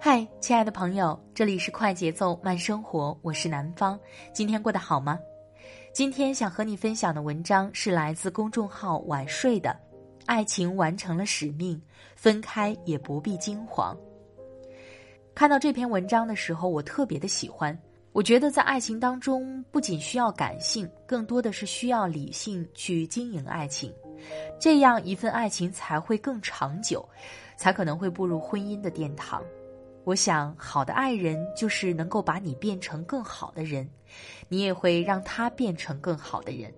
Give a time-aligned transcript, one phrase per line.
[0.00, 3.98] 嗨，亲爱的朋友，这里是快节奏慢生活，我是南方。
[4.34, 5.18] 今天过得好吗？
[5.94, 9.78] 今天想和你分享的文章是来自公众号晚睡的，
[10.26, 11.80] 爱情完成了使命，
[12.16, 13.96] 分开也不必惊慌。
[15.36, 17.78] 看到这篇文章的时候，我特别的喜欢。
[18.10, 23.94] 我觉得在爱情当中，不仅需要感性，更多的是需要理性去经营爱情，
[24.58, 27.08] 这样一份爱情才会更长久，
[27.56, 29.40] 才可能会步入婚姻的殿堂。
[30.04, 33.88] 我想，好的爱人就是能够把你变成更好的人，
[34.48, 36.72] 你也会让他变成更好的人。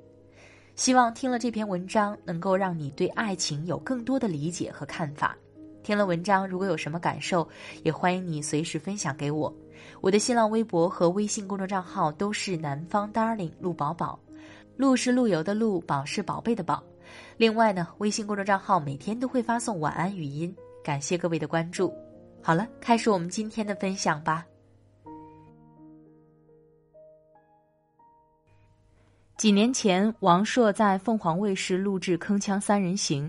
[0.77, 5.37] 希望听了这篇文章，能够让你对爱情有更多的理解和看法。
[5.83, 7.49] 听了文章，如果有什么感受，
[7.83, 9.53] 也欢迎你随时分享给我。
[10.01, 14.19] 我的新浪微博和微信公众账号都是南方 Darling 陆宝宝，
[14.77, 16.83] 陆是陆游的陆，宝是宝贝的宝。
[17.37, 20.55] 另外呢，微信公众账号每天都会发送晚安语音，
[20.85, 21.93] 感谢各位的关注。
[22.47, 24.47] 好了，开始我们今天的分享吧。
[29.37, 33.29] 几年前，王朔在凤凰卫视录制《铿锵三人行》，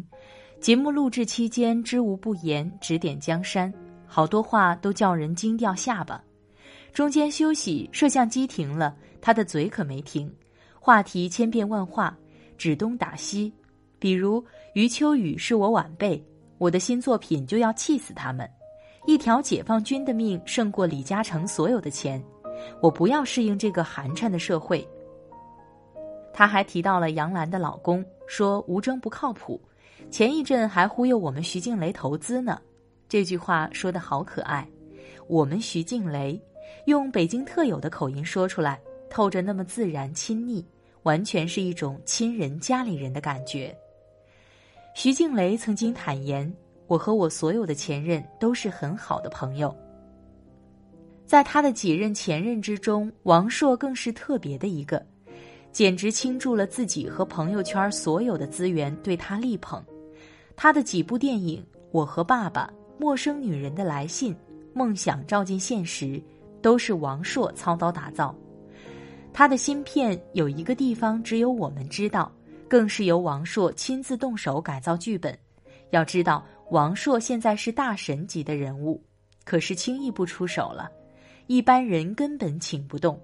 [0.61, 3.73] 节目录制期间知无不言，指点江山，
[4.05, 6.23] 好多话都叫人惊掉下巴。
[6.93, 10.31] 中间休息，摄像机停了，他的嘴可没停，
[10.79, 12.15] 话题千变万化，
[12.55, 13.51] 指东打西，
[13.97, 14.45] 比如
[14.75, 16.23] 余秋雨是我晚辈，
[16.59, 18.47] 我的新作品就要气死他们。
[19.07, 22.21] 一条解放军的命胜过李嘉诚所有的钱，
[22.81, 24.85] 我不要适应这个寒碜的社会。
[26.33, 29.61] 他还提到了杨澜的老公，说吴征不靠谱，
[30.11, 32.59] 前一阵还忽悠我们徐静蕾投资呢。
[33.07, 34.67] 这句话说的好可爱，
[35.27, 36.37] 我们徐静蕾
[36.85, 38.77] 用北京特有的口音说出来，
[39.09, 40.65] 透着那么自然亲昵，
[41.03, 43.73] 完全是一种亲人家里人的感觉。
[44.93, 46.53] 徐静蕾曾经坦言。
[46.87, 49.75] 我和我所有的前任都是很好的朋友。
[51.25, 55.05] 在他的几任前任之中，王朔更是特别的一个，
[55.73, 59.83] 简直倾注了自己和朋友圈所有的资源对他力捧。
[60.55, 61.61] 他的几部电影
[61.91, 62.65] 《我和爸爸》
[62.97, 64.33] 《陌生女人的来信》
[64.73, 66.05] 《梦想照进现实》，
[66.61, 68.33] 都是王朔操刀打造。
[69.33, 72.31] 他的新片有一个地方只有我们知道，
[72.69, 75.37] 更是由王朔亲自动手改造剧本。
[75.89, 76.45] 要知道。
[76.69, 79.01] 王朔现在是大神级的人物，
[79.45, 80.91] 可是轻易不出手了，
[81.45, 83.17] 一般人根本请不动。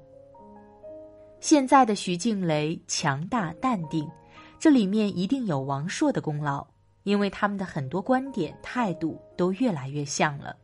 [1.41, 4.09] 现在的徐静蕾强大淡定，
[4.57, 6.65] 这里面一定有王朔的功劳，
[7.03, 10.55] 因为他们的很多观点态度都越来越像了。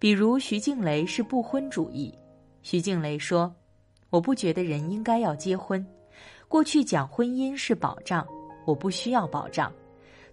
[0.00, 2.12] 比如徐静蕾是不婚主义，
[2.62, 3.54] 徐静蕾说
[4.10, 5.86] ：“我不觉得人应该要结婚，
[6.48, 8.26] 过去讲婚姻是保障，
[8.66, 9.72] 我不需要保障。”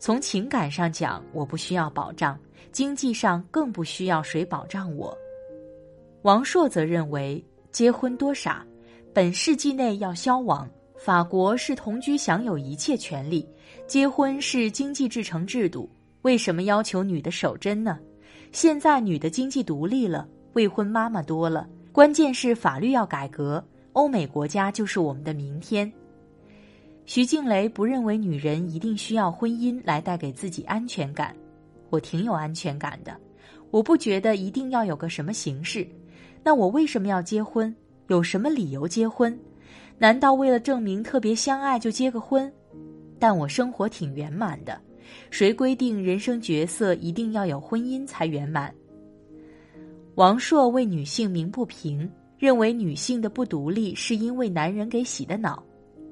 [0.02, 2.36] 从情感上讲，我不需要保障；
[2.72, 5.16] 经济上更不需要谁保障我。
[6.24, 8.66] 王朔则认为，结婚多傻，
[9.14, 10.68] 本世纪内要消亡。
[10.98, 13.48] 法国是同居享有一切权利，
[13.86, 15.88] 结婚是经济制成制度，
[16.24, 18.00] 为什么要求女的守贞呢？
[18.52, 23.64] 现在女的经济独立了，未婚妈妈多了，关键是法律要改革。
[23.94, 25.92] 欧美国家就是我们的明天。
[27.14, 31.36] 徐静蕾不认为女人一定需要婚姻来带给自己安全感，
[31.90, 33.14] 我挺有安全感的，
[33.70, 35.86] 我不觉得一定要有个什么形式，
[36.42, 37.76] 那我为什么要结婚？
[38.08, 39.38] 有什么理由结婚？
[39.98, 42.50] 难道为了证明特别相爱就结个婚？
[43.20, 44.80] 但我生活挺圆满的，
[45.30, 48.74] 谁规定人生角色一定要有婚姻才圆满？
[50.16, 55.62] 王朔为女性鸣不平，认为女性的不独立是因为男人给洗的脑，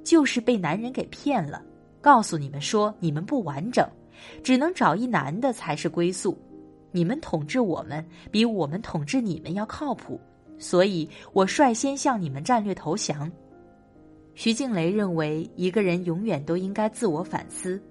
[0.04, 1.62] 就是被男人给骗了，
[2.02, 3.88] 告诉你们说你们不完整，
[4.44, 6.38] 只能找一男的才是归宿，
[6.92, 10.20] 你们统治我们比我们统治你们要靠谱，
[10.58, 13.32] 所以我率先向你们战略投降。
[14.36, 17.82] 徐静蕾认为，一个人永远都应该自我反思，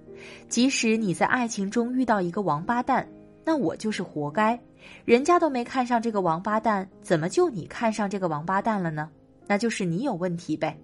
[0.49, 3.07] 即使你在爱情中遇到一个王八蛋，
[3.45, 4.59] 那我就是活该。
[5.05, 9.11] 人家都没看上这个王八蛋，怎么就你看上这个王八蛋了呢？
[9.47, 10.79] 那就是你有问题呗。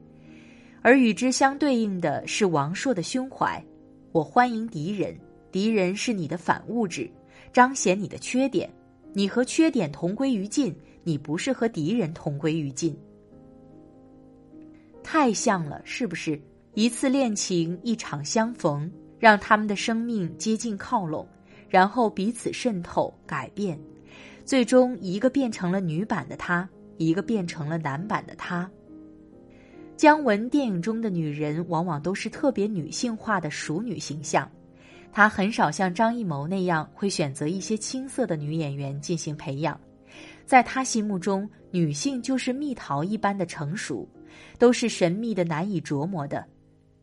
[0.85, 3.65] 而与之相对应的是王朔的胸怀，
[4.13, 5.19] 我欢迎敌人，
[5.51, 7.11] 敌人是你的反物质，
[7.55, 8.71] 彰显你的缺点，
[9.15, 12.95] 你和缺点同归于尽，你不是和敌人同归于尽。
[15.03, 16.39] 太像了，是不是？
[16.75, 21.27] 一次恋情，一场相逢，让他们的生命接近靠拢，
[21.67, 23.81] 然后彼此渗透、改变，
[24.45, 28.71] 最终一个变成了女版的他，一个变成了男版的他。
[29.97, 34.51] 姜文电影中的女人往往都是特别女性化的熟女形象，
[35.13, 39.79] 他很少像张艺谋那样会选择一些青涩的女演员进行培养，
[40.45, 44.09] 在他心目中，女性就是蜜桃一般的成熟。
[44.59, 46.45] 都是神秘的、难以琢磨的。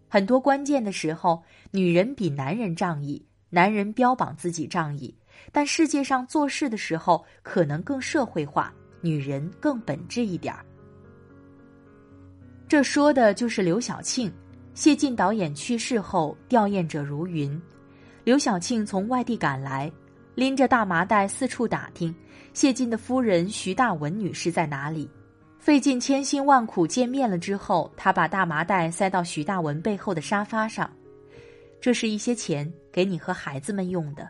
[0.10, 1.42] 很多关键的时候，
[1.72, 5.16] 女人比男人仗义，男人标榜自己仗义，
[5.50, 10.66] 但世界上做事的时候可能更社会化，女人更本质一点儿。
[12.72, 14.32] 这说的就是刘晓庆。
[14.76, 17.62] 谢晋导演去世后，吊唁者如云。
[18.24, 19.92] 刘晓庆从外地赶来，
[20.36, 22.16] 拎着大麻袋四处打听
[22.54, 25.10] 谢晋的夫人徐大文女士在哪里。
[25.60, 30.90] 费尽千辛万苦见面了之后，他把大麻袋塞到徐大文背后的沙发上。
[31.82, 34.30] 这是一些钱，给你和孩子们用的。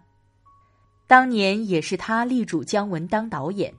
[1.06, 3.72] 当年也是他力主姜文当导演，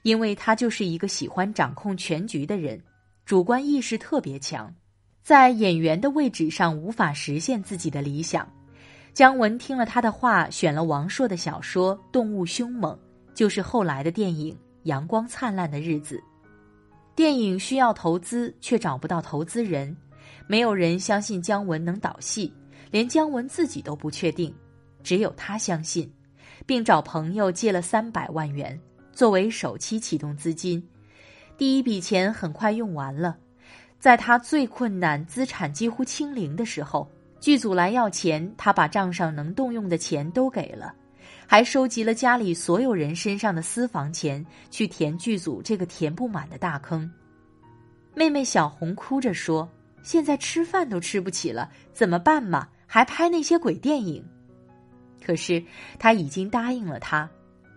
[0.00, 2.82] 因为他就是一个喜欢掌控全局的人，
[3.28, 4.74] 主观意识特别强，
[5.22, 8.50] 在演员的位置上无法实现自己的理想。
[9.12, 12.94] 姜文听了他的话，选了王朔的小说《动物凶猛》，
[13.34, 14.54] 就是后来的电影
[14.84, 16.16] 《阳光灿烂的日子》。
[17.14, 19.94] 电影需要投资，却找不到投资人，
[20.46, 22.50] 没有人相信姜文能导戏，
[22.90, 24.54] 连姜文自己都不确定，
[25.02, 26.10] 只有他相信，
[26.64, 28.80] 并找朋友借了三百万元
[29.12, 30.82] 作为首期启动资金。
[31.58, 33.36] 第一笔钱很快用完了，
[33.98, 37.10] 在他最困难、资产几乎清零的时候，
[37.40, 40.94] 剧组来要钱，他把账上能动用的钱都给了。
[41.48, 47.10] 还收集了家里所有人身上的私房钱，去填剧组这个填不满的大坑。
[48.14, 49.68] 妹妹小红哭着说
[50.04, 52.68] ：“现在吃饭都吃不起了，怎么办嘛？
[52.86, 54.24] 还拍那些鬼电影？”
[55.20, 55.60] 可是
[55.98, 57.28] 他已经答应了他，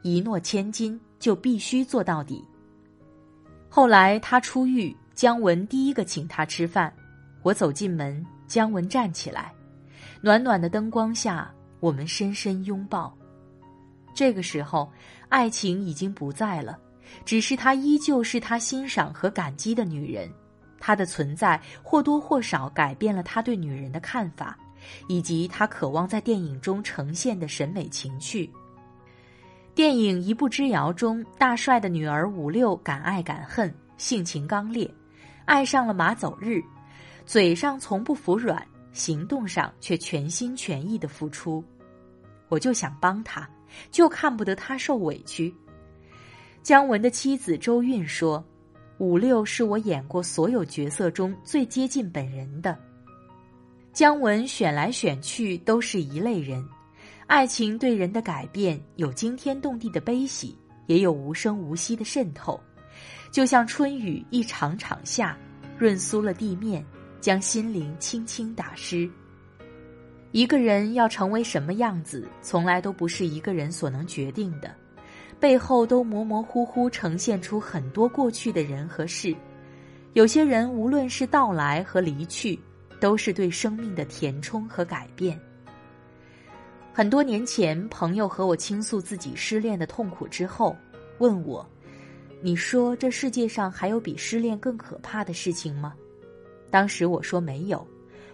[0.04, 2.46] 一诺千金就必须做到底。
[3.74, 6.94] 后来他出狱，姜文第一个请他吃饭。
[7.42, 9.54] 我走进门，姜文站起来，
[10.20, 13.18] 暖暖的灯光下，我们深深拥抱。
[14.14, 14.92] 这个时候，
[15.30, 16.78] 爱情已经不在了，
[17.24, 20.30] 只是她依旧是他欣赏和感激的女人。
[20.78, 24.60] 她的存在或多或少改变了他对女人的看法，
[25.08, 28.52] 以及他渴望在电影中呈现的审美情趣。
[29.74, 34.90] 电影《一步之遥》中，大帅的女儿五六敢爱敢恨，性情刚烈，
[35.46, 36.62] 爱上了马走日，
[37.26, 41.64] 嘴上从不服软，行动上却全心全意的付出。
[42.50, 43.50] 我就想帮他。
[43.90, 45.56] 就看不得他受委屈。
[46.62, 48.44] 姜文的妻子周韵说
[49.00, 52.78] ：“五六是我演过所有角色中最接近本人的。”
[53.94, 56.62] 姜文选来选去都是一类人，
[57.32, 60.54] 爱情对人的改变有惊天动地的悲喜，
[60.88, 62.60] 也有无声无息的渗透，
[63.32, 65.38] 就像春雨一场场下，
[65.78, 66.86] 润酥了地面，
[67.22, 69.10] 将心灵轻轻打湿。
[70.34, 74.76] 一个人要成为什么样子，从来都不是一个人所能决定的，
[75.40, 79.34] 背后都模模糊糊呈现出很多过去的人和事。
[80.12, 82.60] 有些人无论是到来和离去，
[83.00, 85.40] 都是对生命的填充和改变。
[86.94, 90.76] 很多年前，朋友和我倾诉自己失恋的痛苦之后，
[91.20, 91.66] 问我
[92.42, 95.96] ：“你说这世界上还有比失恋更可怕的事情吗？”
[96.70, 97.86] 当时我说没有，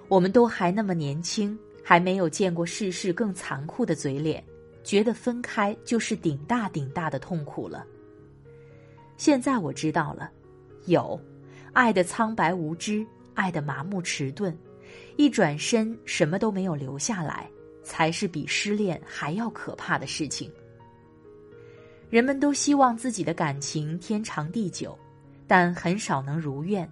[0.07, 1.57] 我们都还那么年轻。
[1.89, 4.43] 还没有见过世事更残酷的嘴脸，
[4.83, 7.87] 觉得分开就是顶大顶大的痛苦了。
[9.15, 10.29] 现在我知道了，
[10.87, 11.17] 有
[11.71, 14.53] 爱的苍白无知，爱的麻木迟钝，
[15.15, 17.49] 一转身什么都没有留下来，
[17.87, 20.51] 才是比失恋还要可怕的事情。
[22.09, 24.97] 人们都希望自己的感情天长地久，
[25.47, 26.87] 但很少能如愿。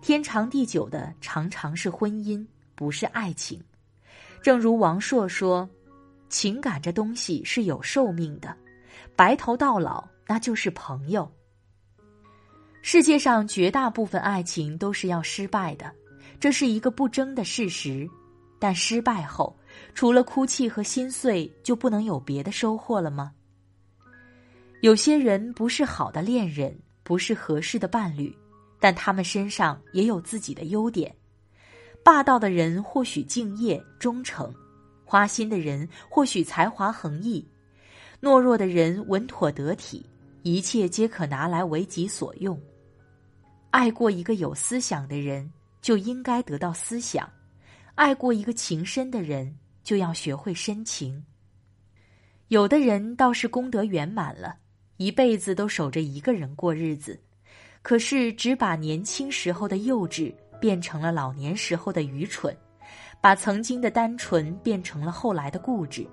[0.00, 3.60] 天长地久的常常是婚姻，不是爱情。
[4.40, 5.68] 正如王朔说
[6.30, 8.56] ：“情感这东西是有寿命的，
[9.16, 11.28] 白头到老那就是朋友。”
[12.80, 15.92] 世界上绝大部分爱情都是要失败的，
[16.38, 18.08] 这是一个不争的事实。
[18.60, 19.56] 但失败后，
[19.94, 23.32] 除了哭泣和心碎，就不能有别的收获了吗？
[24.80, 28.36] 有些人不是好的恋人，不是合适的伴侣，
[28.78, 31.14] 但他们身上也有自己的优点。
[32.04, 34.54] 霸道的人或许敬业忠诚，
[35.04, 37.44] 花心的人或许才华横溢，
[38.22, 40.06] 懦弱的人稳妥得体，
[40.42, 42.58] 一切皆可拿来为己所用。
[43.70, 47.28] 爱过一个有思想的人，就应该得到思想；
[47.96, 49.54] 爱过一个情深的人，
[49.88, 51.24] 就要学会深情。
[52.48, 54.54] 有的人倒是功德圆满了。
[54.98, 57.18] 一辈子都守着一个人过日子，
[57.80, 62.54] 可是只把年轻时候的幼稚变成了老年时候的愚蠢，
[63.18, 66.06] 把曾经的单纯变成了后来的固执，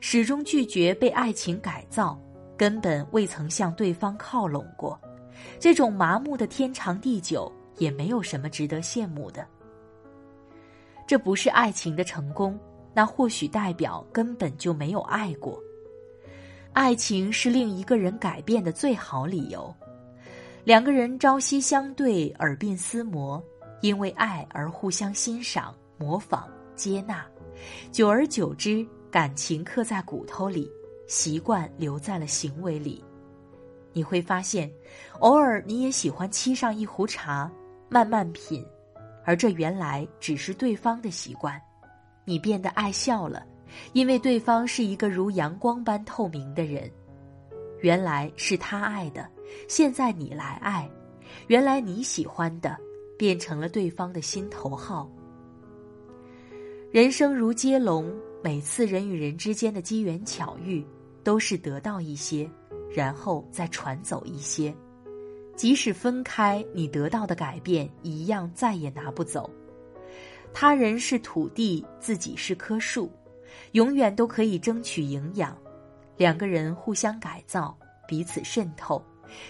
[0.00, 2.16] 始终拒绝被爱情改造，
[2.56, 4.96] 根本未曾向对方靠拢过。
[5.58, 9.44] 这种麻木的天长地久，也没有什么值得羡慕的。
[11.08, 12.56] 这不是爱情的成功，
[12.96, 15.62] 那或许代表根本就没有爱过。
[16.72, 19.72] 爱情是令一个人改变的最好理由。
[20.64, 23.42] 两个人朝夕相对，耳鬓厮磨，
[23.82, 27.22] 因为爱而互相欣赏、模仿、接纳，
[27.92, 30.66] 久而久之，感情刻在骨头里，
[31.06, 33.04] 习惯留在了行为里。
[33.92, 34.72] 你会发现，
[35.18, 37.52] 偶尔你也喜欢沏上一壶茶，
[37.90, 38.64] 慢慢品，
[39.22, 41.60] 而这原来只是对方的习惯。
[42.26, 43.42] 你变得爱笑了。
[43.92, 46.90] 因为对方是一个如阳光般透明的人，
[47.80, 49.28] 原来是他爱的，
[49.68, 50.88] 现在你来爱，
[51.48, 52.76] 原来你喜欢的，
[53.18, 55.10] 变成了对方的心头好。
[56.90, 58.10] 人生如接龙，
[58.42, 60.86] 每次人与人之间的机缘巧遇，
[61.22, 62.48] 都是得到一些，
[62.94, 64.74] 然后再传走一些。
[65.54, 69.50] 即使分开，你得到的改变一样再也拿不走。
[70.54, 73.10] 他人是土地，自己是棵树。
[73.72, 75.56] 永远都可以争取营养，
[76.16, 77.76] 两个人互相改造，
[78.06, 79.02] 彼此渗透，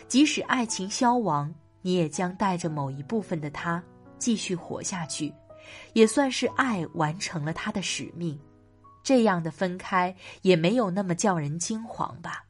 [0.08, 3.82] 即使爱情消亡，你也将带着某一部分的他
[4.18, 5.32] 继续活下去，
[5.92, 8.38] 也算是爱完成了他的使命。
[9.02, 12.45] 这样的分开也没有那么叫人惊惶吧。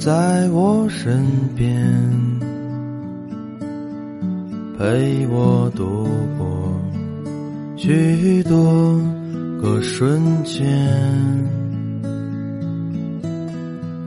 [0.00, 1.68] 在我身边，
[4.78, 6.74] 陪我度过
[7.76, 8.98] 许多
[9.60, 10.66] 个瞬间，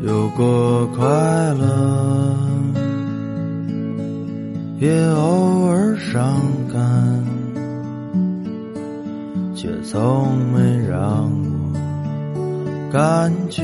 [0.01, 1.05] 有过快
[1.53, 2.35] 乐，
[4.79, 6.41] 也偶尔伤
[6.73, 7.23] 感，
[9.53, 13.63] 却从没让我感觉。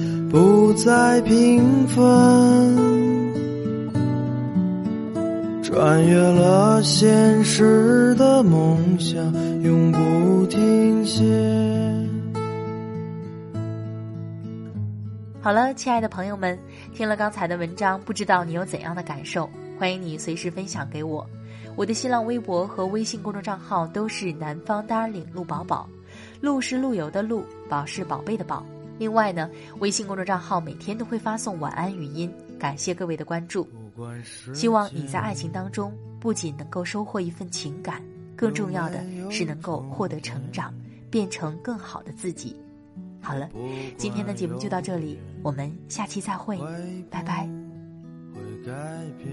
[0.31, 2.01] 不再平凡，
[5.61, 9.21] 穿越了现实的梦想，
[9.61, 11.21] 永不停歇。
[15.41, 16.57] 好了，亲爱的朋友们，
[16.93, 19.49] 听了刚才的文章，不知道你有怎样的感受？
[19.77, 21.27] 欢迎你随时分享给我。
[21.75, 25.89] 我的新浪微博和微信公众账号都是南方 darling 陆宝宝，
[26.39, 28.65] 陆是陆游的陆，宝是宝贝的宝。
[28.97, 33.67] 另外呢，微信公众账号每天都会发送晚安语音，感谢各位的关注。
[34.53, 38.01] 希望你在爱情当中不仅能够收获一份情感，
[38.35, 40.73] 更重要的是能够获得成长，
[41.09, 42.55] 变成更好的自己。
[43.21, 43.49] 好了，
[43.97, 46.57] 今天的节目就到这里，我们下期再会，
[47.09, 47.47] 拜拜。
[48.33, 48.71] 会改
[49.17, 49.27] 变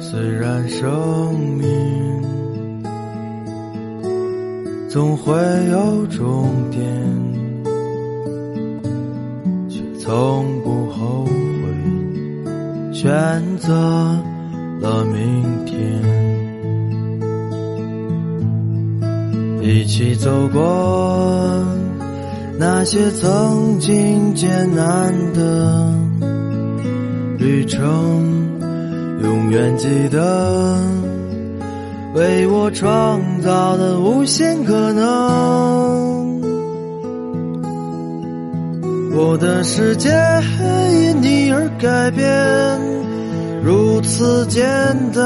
[0.00, 2.09] 虽然生命
[4.90, 5.32] 总会
[5.70, 6.82] 有终点，
[9.68, 11.32] 却从不后悔
[12.92, 13.08] 选
[13.58, 13.72] 择
[14.80, 15.78] 了明天。
[19.62, 21.64] 一起走过
[22.58, 25.94] 那些曾经艰难的
[27.38, 28.58] 旅程，
[29.22, 30.76] 永远记得
[32.20, 36.38] 为我创造的无限可能。
[39.16, 40.10] 我的世界
[40.92, 42.28] 因你而改变，
[43.64, 44.62] 如此简
[45.14, 45.24] 单。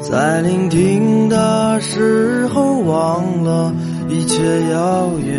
[0.00, 3.72] 在聆听的时候，忘了
[4.08, 5.38] 一切遥远。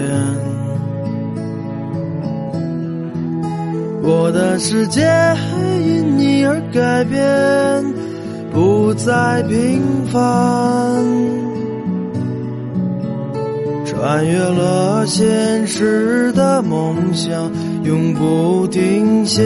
[4.02, 5.02] 我的世界
[5.86, 5.91] 因
[6.52, 7.24] 而改变，
[8.52, 9.82] 不再平
[10.12, 10.22] 凡。
[13.86, 17.50] 穿越了现实的梦想，
[17.86, 19.42] 永不停歇。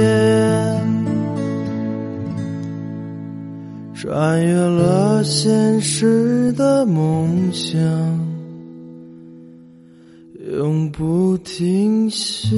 [3.94, 7.80] 穿越了现实的梦想，
[10.58, 12.56] 永不停歇。